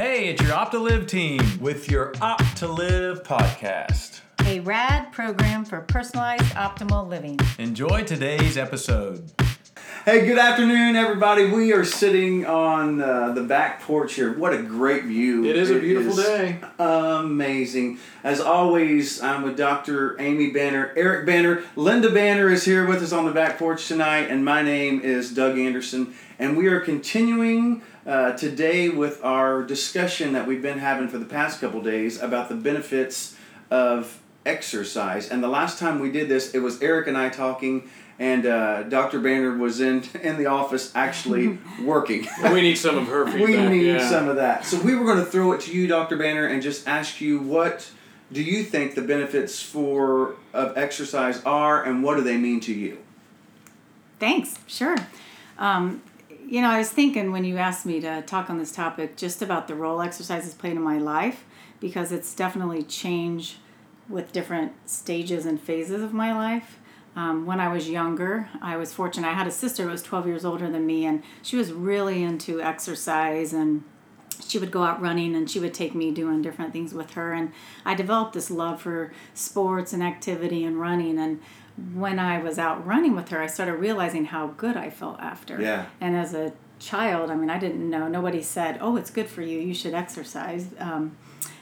[0.00, 4.22] Hey, it's your Opt to Live team with your Opt to Live podcast.
[4.46, 7.38] A rad program for personalized optimal living.
[7.58, 9.30] Enjoy today's episode.
[10.02, 11.44] Hey, good afternoon, everybody.
[11.44, 14.32] We are sitting on uh, the back porch here.
[14.32, 15.44] What a great view!
[15.44, 16.58] It is a beautiful is day.
[16.78, 17.98] Amazing.
[18.24, 20.18] As always, I'm with Dr.
[20.18, 21.64] Amy Banner, Eric Banner.
[21.76, 25.34] Linda Banner is here with us on the back porch tonight, and my name is
[25.34, 26.14] Doug Anderson.
[26.38, 31.26] And we are continuing uh, today with our discussion that we've been having for the
[31.26, 33.36] past couple days about the benefits
[33.70, 35.28] of exercise.
[35.28, 38.82] And the last time we did this, it was Eric and I talking and uh,
[38.84, 39.18] Dr.
[39.18, 42.28] Banner was in in the office actually working.
[42.44, 43.48] we need some of her feedback.
[43.48, 44.08] we need yeah.
[44.08, 44.64] some of that.
[44.64, 46.16] So we were going to throw it to you, Dr.
[46.16, 47.90] Banner, and just ask you what
[48.30, 52.72] do you think the benefits for of exercise are, and what do they mean to
[52.72, 52.98] you?
[54.20, 54.56] Thanks.
[54.66, 54.96] Sure.
[55.58, 56.02] Um,
[56.46, 59.40] you know, I was thinking when you asked me to talk on this topic just
[59.40, 61.44] about the role exercise has played in my life
[61.80, 63.56] because it's definitely changed
[64.08, 66.79] with different stages and phases of my life.
[67.16, 69.28] Um, when I was younger, I was fortunate.
[69.28, 72.22] I had a sister who was 12 years older than me, and she was really
[72.22, 73.82] into exercise and
[74.46, 77.32] she would go out running and she would take me doing different things with her.
[77.32, 77.52] And
[77.84, 81.18] I developed this love for sports and activity and running.
[81.18, 81.40] And
[81.94, 85.60] when I was out running with her, I started realizing how good I felt after.
[85.60, 85.86] Yeah.
[86.00, 88.08] And as a child, I mean, I didn't know.
[88.08, 89.58] Nobody said, "Oh, it's good for you.
[89.60, 91.16] You should exercise." Um,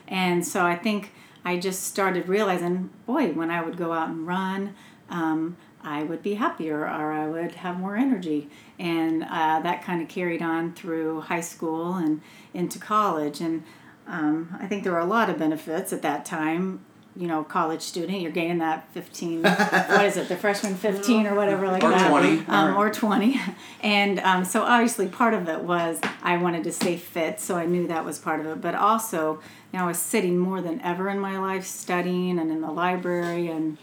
[0.07, 1.13] and so I think
[1.45, 4.75] I just started realizing, boy, when I would go out and run,
[5.11, 8.49] um, I would be happier or I would have more energy.
[8.79, 12.21] And uh, that kind of carried on through high school and
[12.53, 13.41] into college.
[13.41, 13.63] And
[14.07, 16.81] um, I think there were a lot of benefits at that time.
[17.17, 21.35] You know, college student, you're gaining that 15, what is it, the freshman 15 or
[21.35, 22.09] whatever like Or that.
[22.11, 22.45] 20.
[22.47, 23.41] Um, or 20.
[23.81, 27.65] And um, so obviously part of it was I wanted to stay fit, so I
[27.67, 28.61] knew that was part of it.
[28.61, 29.41] But also,
[29.73, 33.49] know, I was sitting more than ever in my life studying and in the library
[33.49, 33.79] and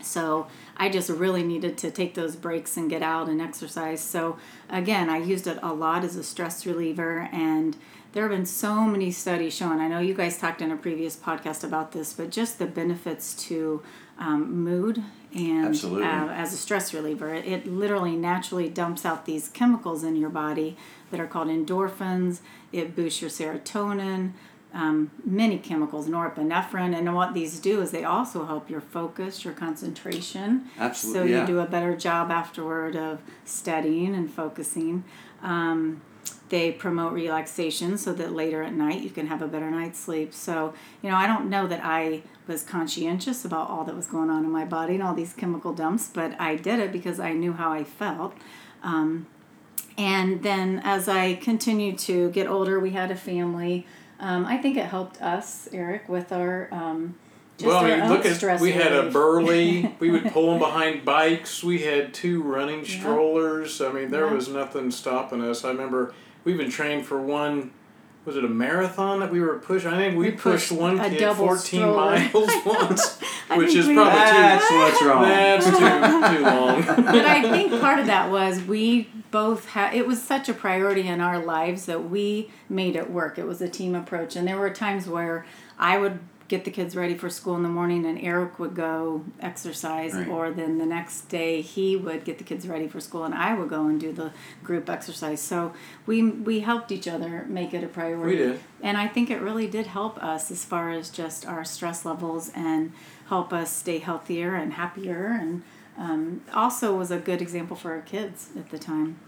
[0.00, 0.46] so
[0.76, 4.00] I just really needed to take those breaks and get out and exercise.
[4.00, 4.38] So
[4.70, 7.76] again, I used it a lot as a stress reliever and
[8.12, 9.80] there have been so many studies showing.
[9.80, 13.34] I know you guys talked in a previous podcast about this, but just the benefits
[13.48, 13.82] to
[14.18, 15.02] um, mood
[15.34, 17.34] and Uh, as a stress reliever.
[17.34, 20.76] It, it literally naturally dumps out these chemicals in your body
[21.10, 22.40] that are called endorphins.
[22.72, 24.32] It boosts your serotonin
[24.74, 29.54] um, many chemicals, norepinephrine, and what these do is they also help your focus, your
[29.54, 30.66] concentration.
[30.78, 35.04] Absolutely, So you do a better job afterward of studying and focusing.
[35.42, 36.02] Um,
[36.48, 40.32] they promote relaxation so that later at night you can have a better night's sleep.
[40.32, 44.30] So, you know, I don't know that I was conscientious about all that was going
[44.30, 47.32] on in my body and all these chemical dumps, but I did it because I
[47.32, 48.34] knew how I felt.
[48.82, 49.26] Um,
[49.96, 53.86] and then as I continued to get older, we had a family.
[54.20, 57.14] Um, I think it helped us, Eric, with our um,
[57.56, 59.12] just well, our I mean, own look at stress we had a relief.
[59.12, 59.94] Burley.
[60.00, 61.62] we would pull them behind bikes.
[61.62, 62.98] We had two running Yeah.
[63.00, 63.80] strollers.
[63.80, 64.32] I mean, there Yeah.
[64.34, 65.64] was nothing stopping us.
[65.64, 66.12] I remember
[66.44, 67.72] we even trained for one.
[68.24, 69.90] Was it a marathon that we were pushing?
[69.90, 72.10] I think we, We pushed, pushed one a kid double fourteen stroller.
[72.18, 73.18] miles once,
[73.56, 74.78] which is we- probably That's too.
[74.78, 75.22] what's wrong.
[75.22, 75.72] That's too
[76.36, 76.82] too long.
[77.06, 81.06] but I think part of that was we both had it was such a priority
[81.08, 83.38] in our lives that we made it work.
[83.38, 85.44] It was a team approach, and there were times where
[85.78, 86.18] I would
[86.48, 90.28] get the kids ready for school in the morning, and Eric would go exercise, Right.
[90.28, 93.52] or then the next day he would get the kids ready for school, and I
[93.52, 94.32] would go and do the
[94.64, 95.42] group exercise.
[95.42, 95.72] So
[96.06, 98.36] we we helped each other make it a priority.
[98.36, 98.60] We did.
[98.82, 102.50] And I think it really did help us as far as just our stress levels
[102.54, 102.92] and
[103.28, 105.62] help us stay healthier and happier and
[105.98, 109.18] um, also was a good example for our kids at the time.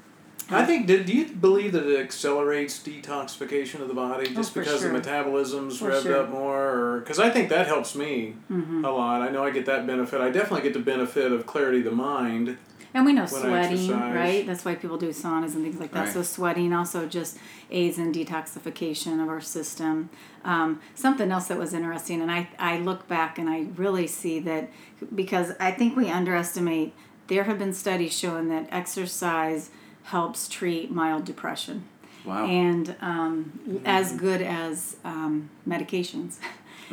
[0.50, 0.86] I think.
[0.86, 4.88] Did do you believe that it accelerates detoxification of the body just Oh, because sure.
[4.88, 6.16] the metabolism's For revved sure.
[6.22, 8.84] up more, because I think that helps me Mm-hmm.
[8.84, 9.22] a lot.
[9.22, 10.20] I know I get that benefit.
[10.20, 12.56] I definitely get the benefit of clarity of the mind.
[12.92, 14.44] And we know sweating, right?
[14.44, 16.06] That's why people do saunas and things like that.
[16.06, 16.12] Right.
[16.12, 17.38] So sweating also just
[17.70, 20.10] aids in detoxification of our system.
[20.44, 24.40] Um, something else that was interesting, and I, I look back and I really see
[24.40, 24.70] that
[25.14, 26.92] because I think we underestimate.
[27.28, 29.70] There have been studies showing that exercise
[30.04, 31.84] helps treat mild depression.
[32.22, 32.46] Wow.
[32.46, 36.36] and um, as good as um, medications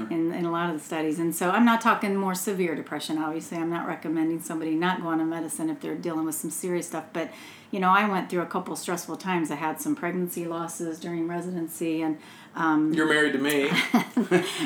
[0.09, 1.19] in, in a lot of the studies.
[1.19, 3.57] And so I'm not talking more severe depression, obviously.
[3.57, 6.87] I'm not recommending somebody not go on a medicine if they're dealing with some serious
[6.87, 7.29] stuff, but
[7.71, 9.51] you know, I went through a couple stressful times.
[9.51, 12.17] I had some pregnancy losses during residency, and
[12.57, 13.69] um, You're married to me.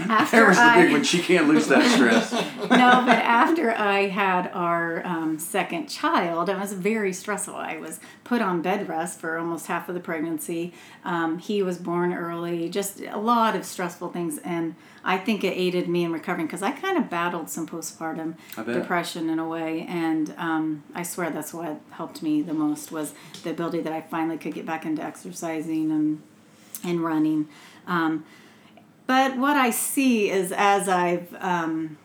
[0.08, 1.04] after There's the I, big one.
[1.04, 2.32] She can't lose that stress.
[2.62, 7.56] no, but after I had our um, second child, it was very stressful.
[7.56, 10.74] I was put on bed rest for almost half of the pregnancy.
[11.04, 14.38] Um, he was born early, just a lot of stressful things.
[14.38, 18.36] And I think it aided me in recovering because I kind of battled some postpartum
[18.56, 19.86] depression in a way.
[19.90, 24.02] And um, I swear that's what helped me the most was the ability that I
[24.02, 26.22] finally could get back into exercising and,
[26.84, 27.48] and running.
[27.88, 28.26] Um,
[29.08, 31.98] but what I see is as I've um,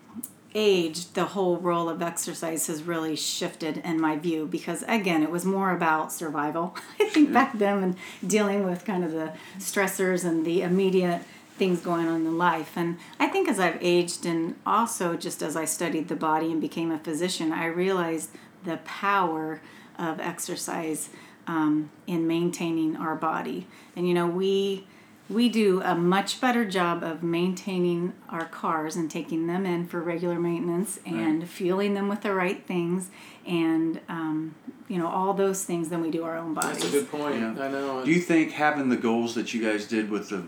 [0.53, 5.31] aged, the whole role of exercise has really shifted in my view because, again, it
[5.31, 6.75] was more about survival.
[6.99, 7.95] I think back then and
[8.25, 11.21] dealing with kind of the stressors and the immediate
[11.57, 12.73] things going on in life.
[12.75, 16.61] And I think as I've aged and also just as I studied the body and
[16.61, 18.31] became a physician, I realized
[18.63, 19.61] the power
[19.97, 21.09] of exercise
[21.47, 23.67] um, in maintaining our body.
[23.95, 24.85] And you know, we
[25.29, 30.01] we do a much better job of maintaining our cars and taking them in for
[30.01, 33.09] regular maintenance and fueling them with the right things
[33.45, 34.55] and um,
[34.87, 36.79] you know all those things than we do our own bodies.
[36.79, 37.35] That's a good point.
[37.35, 37.55] Yeah.
[37.61, 38.05] I know.
[38.05, 40.45] Do you think having the goals that you guys did with the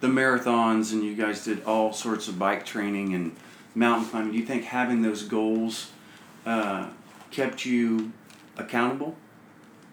[0.00, 3.34] the marathons and you guys did all sorts of bike training and
[3.74, 5.90] mountain climbing, do you think having those goals
[6.44, 6.88] uh,
[7.30, 8.12] kept you
[8.56, 9.16] accountable?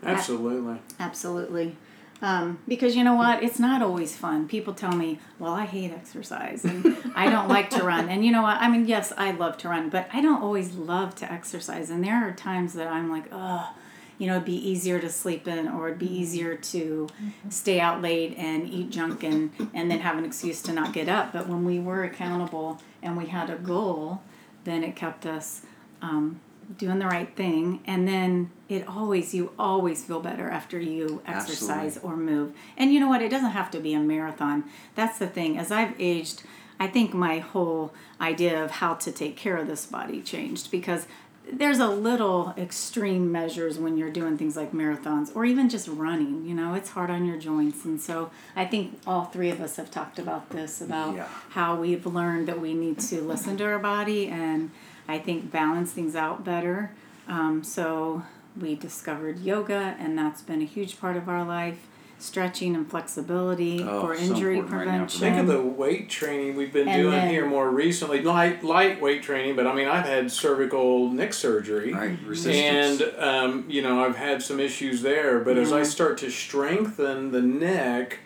[0.03, 0.79] Absolutely.
[0.99, 1.75] Absolutely.
[2.21, 3.43] Um, because you know what?
[3.43, 4.47] It's not always fun.
[4.47, 8.07] People tell me, well, I hate exercise and I don't like to run.
[8.07, 8.57] And you know what?
[8.61, 11.89] I mean, yes, I love to run, but I don't always love to exercise.
[11.89, 13.73] And there are times that I'm like, oh,
[14.17, 17.09] you know, it'd be easier to sleep in or it'd be easier to
[17.49, 21.09] stay out late and eat junk and, and then have an excuse to not get
[21.09, 21.33] up.
[21.33, 24.21] But when we were accountable and we had a goal,
[24.63, 25.63] then it kept us
[26.01, 26.39] um,
[26.77, 31.97] doing the right thing and then it always you always feel better after you exercise
[32.01, 32.53] or move.
[32.77, 33.21] And you know what?
[33.21, 34.63] It doesn't have to be a marathon.
[34.95, 35.57] That's the thing.
[35.57, 36.43] As i've aged
[36.79, 41.05] i think my whole idea of how to take care of this body changed because
[41.51, 46.45] there's a little extreme measures when you're doing things like marathons or even just running
[46.45, 46.73] you know?
[46.73, 47.85] It's hard on your joints.
[47.85, 51.27] And so i think all three of us have talked about this about Yeah.
[51.49, 54.71] how we've learned that we need to listen to our body and
[55.07, 56.91] I think balance things out better.
[57.27, 58.23] Um, so
[58.59, 61.87] we discovered yoga, and that's been a huge part of our life.
[62.19, 65.19] Stretching and flexibility Oh, for so injury right for prevention.
[65.19, 68.21] Think of the weight training we've been And doing then- here more recently.
[68.21, 71.91] Light light weight training, but I mean I've had cervical neck surgery.
[71.93, 73.01] Right, resistance.
[73.01, 77.31] And um, you know I've had some issues there, but as I start to strengthen
[77.31, 78.19] the neck,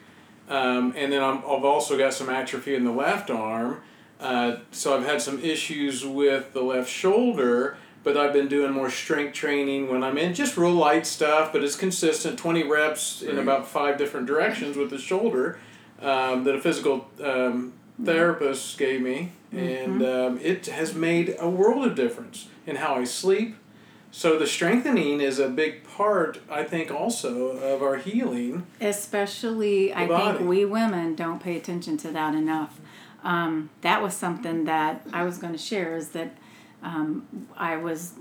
[0.47, 3.81] um, and then I'm, I've also got some atrophy in the left arm,
[4.19, 7.77] uh, so I've had some issues with the left shoulder.
[8.03, 11.61] But I've been doing more strength training when I'm in just real light stuff, but
[11.61, 12.39] it's consistent.
[12.39, 15.59] Twenty reps in about five different directions with the shoulder
[16.01, 21.85] um, that a physical um, therapist gave me, and um, it has made a world
[21.85, 23.57] of difference in how I sleep.
[24.09, 28.65] So the strengthening is a big part, I think, also of our healing.
[28.79, 30.37] Especially, I body.
[30.37, 32.79] think we women don't pay attention to that enough.
[33.23, 36.37] Um, that was something that I was going to share is that
[36.83, 38.13] um, I was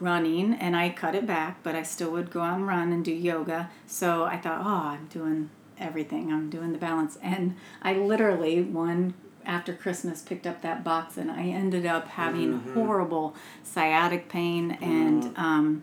[0.00, 3.04] running and I cut it back, but I still would go out and run and
[3.04, 3.70] do yoga.
[3.86, 7.18] So I thought, oh, I'm doing everything, I'm doing the balance.
[7.22, 9.14] And I literally, one
[9.44, 15.36] after Christmas, picked up that box and I ended up having horrible sciatic pain and.
[15.36, 15.82] Um,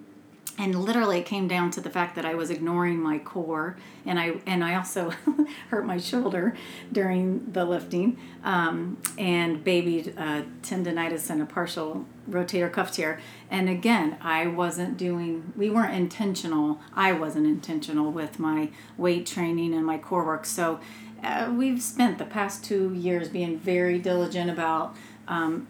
[0.57, 4.19] and literally it came down to the fact that I was ignoring my core and
[4.19, 5.12] I and I also
[5.69, 6.56] hurt my shoulder
[6.92, 13.20] during the lifting um, and baby uh, tendonitis and a partial rotator cuff tear.
[13.51, 19.74] And again I wasn't doing we weren't intentional I wasn't intentional with my weight training
[19.74, 20.46] and my core work.
[20.46, 20.79] So
[21.24, 24.96] uh, we've spent the past two years being very diligent about
[25.27, 25.67] um,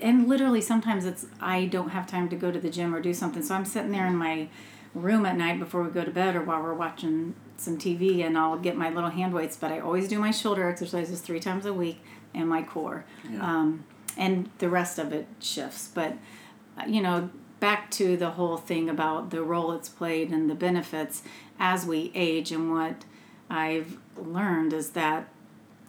[0.00, 3.14] and literally sometimes it's I don't have time to go to the gym or do
[3.14, 3.42] something.
[3.42, 4.48] So I'm sitting there in my
[4.94, 8.36] room at night before we go to bed or while we're watching some TV and
[8.36, 11.66] I'll get my little hand weights, but I always do my shoulder exercises three times
[11.66, 12.02] a week
[12.34, 13.04] and my core.
[13.30, 13.42] Yeah.
[13.42, 13.84] Um,
[14.16, 15.88] and the rest of it shifts.
[15.92, 16.14] But,
[16.86, 17.30] you know,
[17.60, 21.22] back to the whole thing about the role it's played and the benefits
[21.58, 23.04] as we age and what
[23.48, 25.28] I've learned is that,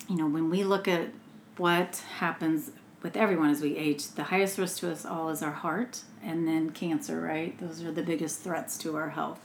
[0.09, 1.09] you know, when we look at
[1.57, 2.71] what happens
[3.01, 6.47] with everyone as we age, the highest risk to us all is our heart and
[6.47, 7.57] then cancer, right?
[7.59, 9.39] Those are the biggest threats to our health.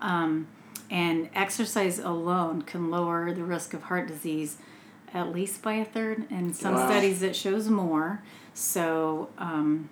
[0.00, 0.48] Um,
[0.90, 4.56] and exercise alone can lower the risk of heart disease
[5.14, 6.86] at least by a third, and some Wow.
[6.88, 8.22] studies it shows more.
[8.54, 9.88] So, um,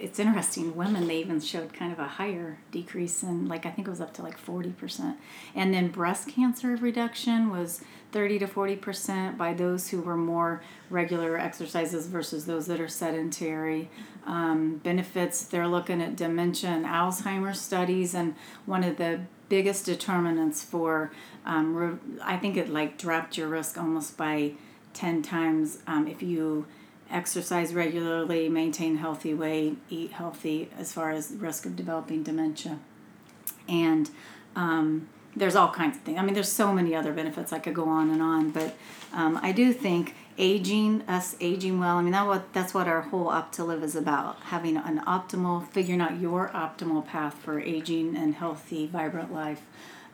[0.00, 0.74] it's interesting.
[0.76, 4.00] Women they even showed kind of a higher decrease in like I think it was
[4.00, 5.18] up to like forty percent,
[5.54, 10.62] and then breast cancer reduction was thirty to forty percent by those who were more
[10.90, 13.90] regular exercises versus those that are sedentary.
[14.26, 18.34] Um, benefits they're looking at dementia and Alzheimer's studies, and
[18.66, 21.10] one of the biggest determinants for
[21.46, 24.52] um, re- I think it like dropped your risk almost by
[24.92, 26.66] ten times um, if you
[27.10, 32.78] exercise regularly, maintain healthy weight, eat healthy as far as risk of developing dementia.
[33.68, 34.10] And
[34.56, 36.18] um, there's all kinds of things.
[36.18, 37.52] I mean, there's so many other benefits.
[37.52, 38.76] I could go on and on, but
[39.12, 41.96] um, I do think aging, us aging well.
[41.96, 45.00] I mean, that what that's what our whole Opt to Live is about: having an
[45.06, 49.62] optimal, figuring out your optimal path for aging and healthy, vibrant life.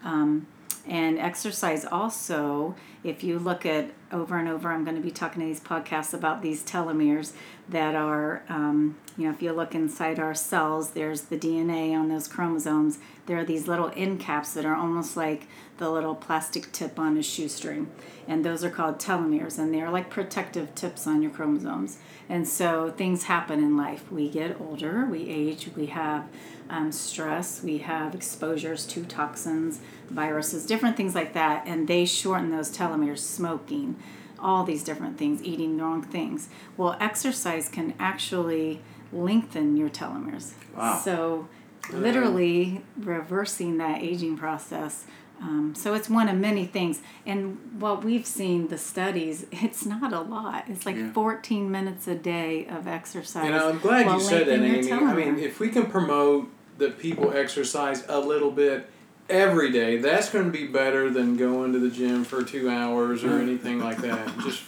[0.03, 0.47] Um,
[0.87, 5.43] and exercise also, if you look at over and over, I'm going to be talking
[5.43, 7.33] to these podcasts about these telomeres
[7.69, 12.09] that are, um, you know, if you look inside our cells, there's the DNA on
[12.09, 12.99] those chromosomes.
[13.27, 15.47] There are these little end caps that are almost like
[15.77, 17.91] the little plastic tip on a shoestring.
[18.27, 21.99] And those are called telomeres, and they're like protective tips on your chromosomes.
[22.29, 24.11] And so things happen in life.
[24.11, 26.27] We get older, we age, we have
[26.71, 32.51] um, stress, we have exposures to toxins, viruses, different things like that, and they shorten
[32.51, 33.97] those telomeres, smoking,
[34.39, 36.49] all these different things, eating the wrong things.
[36.77, 38.81] Well, exercise can actually
[39.13, 40.53] lengthen your telomeres.
[40.77, 41.01] Wow.
[41.05, 41.49] So,
[41.93, 45.05] literally reversing that aging process.
[45.41, 50.13] Um, so it's one of many things, and what we've seen the studies, it's not
[50.13, 50.65] a lot.
[50.69, 51.13] It's like Yeah.
[51.13, 53.45] 14 minutes a day of exercise.
[53.47, 54.91] You know, I'm glad you said that, Amy.
[54.93, 56.49] I mean, if we can promote
[56.79, 58.89] that people exercise a little bit
[59.29, 63.25] every day, that's going to be better than going to the gym for two hours
[63.25, 63.43] or mm.
[63.43, 64.27] anything like that.
[64.41, 64.63] Just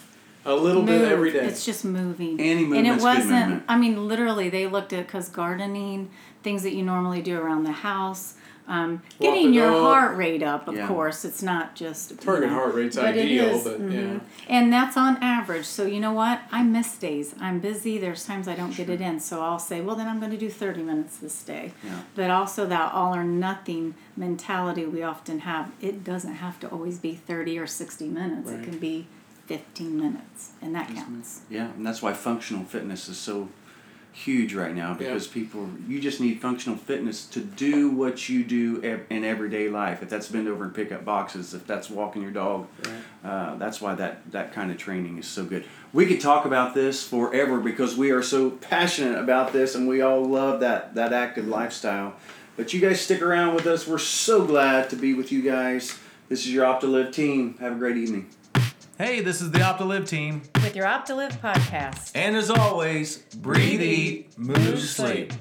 [0.45, 1.45] a little bit every day.
[1.47, 2.41] It's just moving.
[2.41, 2.87] Any movement.
[2.87, 3.31] and it wasn't.
[3.31, 3.65] movement.
[3.69, 6.11] I mean, literally, they looked at because gardening,
[6.43, 8.35] things that you normally do around the house,
[8.69, 9.81] um, getting your dog.
[9.83, 10.67] heart rate up.
[10.69, 10.89] Of Yeah.
[10.89, 13.93] course, it's not just you Target know, heart rate's but it ideal, is, but mhm.
[14.15, 14.21] yeah.
[14.49, 15.67] And that's on average.
[15.67, 16.41] So you know what?
[16.51, 17.35] I miss days.
[17.41, 17.99] I'm busy.
[17.99, 19.21] There's times I don't get it in.
[19.21, 21.73] So I'll say, well, then I'm going to do 30 minutes this day.
[21.85, 22.01] Yeah.
[22.15, 25.71] But also that all or nothing mentality we often have.
[25.81, 28.51] It doesn't have to always be 30 or 60 minutes.
[28.51, 28.61] Right.
[28.61, 29.07] It can be
[29.47, 31.43] 15 minutes, and that counts.
[31.49, 33.49] Yeah, and that's why functional fitness is so
[34.17, 38.81] huge right now because people you just need functional fitness to do what you do
[39.11, 40.03] in everyday life.
[40.03, 42.67] If that's bend over and pick up boxes, if that's walking your dog,
[43.23, 45.67] uh, that's why that that kind of training is so good.
[45.93, 50.01] We could talk about this forever because we are so passionate about this and we
[50.01, 52.15] all love that that active lifestyle.
[52.57, 53.87] But you guys stick around with us.
[53.87, 55.99] We're so glad to be with you guys.
[56.31, 57.59] This is your Opt2Liv team.
[57.61, 58.31] Have a great evening.
[58.97, 60.41] Hey, this is the Opt2Liv team.
[60.67, 62.11] With your Opt to Live podcast.
[62.17, 65.33] And as always, breathe, eat, move, sleep.